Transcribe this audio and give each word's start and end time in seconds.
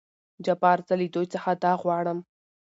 جبار: 0.45 0.77
زه 0.87 0.93
له 0.99 1.07
دوي 1.13 1.27
څخه 1.33 1.51
دا 1.63 1.71
غواړم. 1.81 2.19